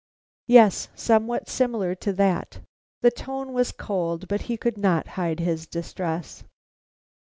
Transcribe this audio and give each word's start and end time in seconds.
"Yes, 0.47 0.87
somewhat 0.95 1.47
similar 1.47 1.93
to 1.93 2.11
that." 2.13 2.59
The 3.03 3.11
tone 3.11 3.53
was 3.53 3.71
cold; 3.71 4.27
but 4.27 4.41
he 4.49 4.57
could 4.57 4.75
not 4.79 5.09
hide 5.09 5.39
his 5.39 5.67
distress. 5.67 6.43